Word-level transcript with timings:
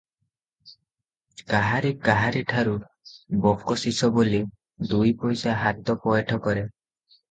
କାହାରି 1.51 1.91
କାହାରିଠାରୁ 2.09 2.75
ବକସିସ 3.47 4.13
ବୋଲି 4.19 4.43
ଦୁଇପଇସା 4.93 5.59
ହାତ 5.65 6.01
ପଏଠ 6.13 6.45
କରେ 6.47 6.71